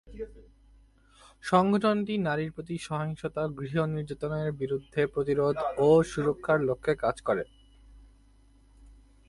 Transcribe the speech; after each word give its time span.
সংগঠনটি 1.43 2.13
নারীর 2.17 2.51
প্রতি 2.51 2.75
সহিংসতা, 2.77 3.43
গৃহ 3.59 3.75
নির্যাতনের 3.85 4.49
বিরুদ্ধে 4.51 5.01
প্রতিরোধ 5.05 5.55
ও 5.77 5.87
সুরক্ষার 6.03 6.59
লক্ষ্যে 6.61 6.93
কাজ 6.95 7.15
করে। 7.21 7.43